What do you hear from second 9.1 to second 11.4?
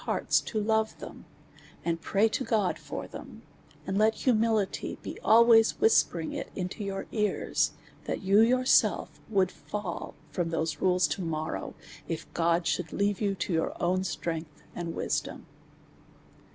will fall from those rules to